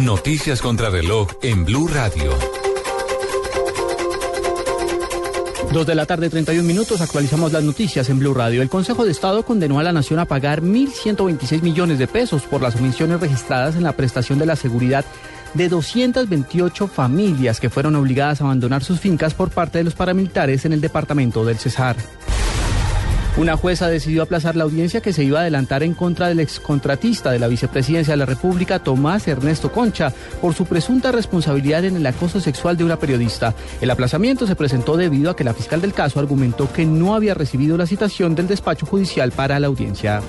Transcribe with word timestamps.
Noticias 0.00 0.60
contra 0.60 0.90
reloj 0.90 1.28
en 1.40 1.64
Blue 1.64 1.86
Radio. 1.86 2.32
Dos 5.72 5.86
de 5.86 5.94
la 5.94 6.04
tarde, 6.04 6.28
31 6.28 6.66
minutos, 6.66 7.00
actualizamos 7.00 7.52
las 7.52 7.62
noticias 7.62 8.10
en 8.10 8.18
Blue 8.18 8.34
Radio. 8.34 8.60
El 8.60 8.68
Consejo 8.68 9.04
de 9.04 9.12
Estado 9.12 9.44
condenó 9.44 9.78
a 9.78 9.84
la 9.84 9.92
Nación 9.92 10.18
a 10.18 10.24
pagar 10.24 10.62
1.126 10.62 11.62
millones 11.62 12.00
de 12.00 12.08
pesos 12.08 12.42
por 12.42 12.60
las 12.60 12.74
omisiones 12.74 13.20
registradas 13.20 13.76
en 13.76 13.84
la 13.84 13.92
prestación 13.92 14.40
de 14.40 14.46
la 14.46 14.56
seguridad 14.56 15.04
de 15.54 15.68
228 15.68 16.88
familias 16.88 17.60
que 17.60 17.70
fueron 17.70 17.94
obligadas 17.94 18.40
a 18.40 18.44
abandonar 18.44 18.82
sus 18.82 18.98
fincas 18.98 19.32
por 19.32 19.50
parte 19.50 19.78
de 19.78 19.84
los 19.84 19.94
paramilitares 19.94 20.64
en 20.64 20.72
el 20.72 20.80
departamento 20.80 21.44
del 21.44 21.58
Cesar. 21.58 21.96
Una 23.36 23.56
jueza 23.56 23.88
decidió 23.88 24.22
aplazar 24.22 24.54
la 24.54 24.62
audiencia 24.62 25.00
que 25.00 25.12
se 25.12 25.24
iba 25.24 25.38
a 25.38 25.42
adelantar 25.42 25.82
en 25.82 25.94
contra 25.94 26.28
del 26.28 26.38
excontratista 26.38 27.32
de 27.32 27.40
la 27.40 27.48
vicepresidencia 27.48 28.12
de 28.12 28.18
la 28.18 28.26
República, 28.26 28.78
Tomás 28.78 29.26
Ernesto 29.26 29.72
Concha, 29.72 30.12
por 30.40 30.54
su 30.54 30.66
presunta 30.66 31.10
responsabilidad 31.10 31.84
en 31.84 31.96
el 31.96 32.06
acoso 32.06 32.40
sexual 32.40 32.76
de 32.76 32.84
una 32.84 32.96
periodista. 32.96 33.52
El 33.80 33.90
aplazamiento 33.90 34.46
se 34.46 34.54
presentó 34.54 34.96
debido 34.96 35.32
a 35.32 35.36
que 35.36 35.42
la 35.42 35.52
fiscal 35.52 35.80
del 35.80 35.92
caso 35.92 36.20
argumentó 36.20 36.72
que 36.72 36.86
no 36.86 37.16
había 37.16 37.34
recibido 37.34 37.76
la 37.76 37.88
citación 37.88 38.36
del 38.36 38.46
despacho 38.46 38.86
judicial 38.86 39.32
para 39.32 39.58
la 39.58 39.66
audiencia. 39.66 40.22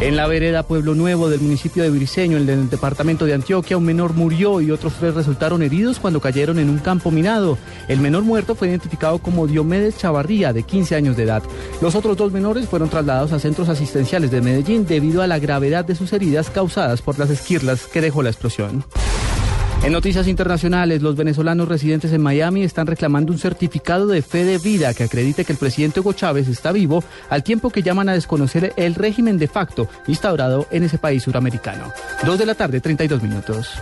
En 0.00 0.16
la 0.16 0.26
vereda 0.26 0.64
Pueblo 0.64 0.94
Nuevo 0.94 1.30
del 1.30 1.40
municipio 1.40 1.82
de 1.82 1.90
Briceño, 1.90 2.36
en 2.36 2.48
el 2.48 2.68
departamento 2.68 3.26
de 3.26 3.32
Antioquia, 3.32 3.76
un 3.76 3.84
menor 3.84 4.12
murió 4.12 4.60
y 4.60 4.70
otros 4.70 4.94
tres 4.98 5.14
resultaron 5.14 5.62
heridos 5.62 6.00
cuando 6.00 6.20
cayeron 6.20 6.58
en 6.58 6.68
un 6.68 6.78
campo 6.78 7.12
minado. 7.12 7.56
El 7.88 8.00
menor 8.00 8.24
muerto 8.24 8.56
fue 8.56 8.68
identificado 8.68 9.18
como 9.18 9.46
Diomedes 9.46 9.96
Chavarría, 9.96 10.52
de 10.52 10.64
15 10.64 10.96
años 10.96 11.16
de 11.16 11.22
edad. 11.22 11.42
Los 11.80 11.94
otros 11.94 12.16
dos 12.16 12.32
menores 12.32 12.68
fueron 12.68 12.88
trasladados 12.88 13.32
a 13.32 13.38
centros 13.38 13.68
asistenciales 13.68 14.32
de 14.32 14.40
Medellín 14.40 14.84
debido 14.84 15.22
a 15.22 15.28
la 15.28 15.38
gravedad 15.38 15.84
de 15.84 15.94
sus 15.94 16.12
heridas 16.12 16.50
causadas 16.50 17.00
por 17.00 17.18
las 17.18 17.30
esquirlas 17.30 17.86
que 17.86 18.00
dejó 18.00 18.22
la 18.22 18.30
explosión. 18.30 18.84
En 19.84 19.92
noticias 19.92 20.28
internacionales, 20.28 21.02
los 21.02 21.14
venezolanos 21.14 21.68
residentes 21.68 22.10
en 22.14 22.22
Miami 22.22 22.62
están 22.62 22.86
reclamando 22.86 23.34
un 23.34 23.38
certificado 23.38 24.06
de 24.06 24.22
fe 24.22 24.42
de 24.42 24.56
vida 24.56 24.94
que 24.94 25.04
acredite 25.04 25.44
que 25.44 25.52
el 25.52 25.58
presidente 25.58 26.00
Hugo 26.00 26.14
Chávez 26.14 26.48
está 26.48 26.72
vivo, 26.72 27.04
al 27.28 27.42
tiempo 27.42 27.68
que 27.68 27.82
llaman 27.82 28.08
a 28.08 28.14
desconocer 28.14 28.72
el 28.78 28.94
régimen 28.94 29.36
de 29.36 29.46
facto 29.46 29.86
instaurado 30.06 30.66
en 30.70 30.84
ese 30.84 30.96
país 30.96 31.22
suramericano. 31.22 31.92
Dos 32.24 32.38
de 32.38 32.46
la 32.46 32.54
tarde, 32.54 32.80
32 32.80 33.22
minutos. 33.22 33.74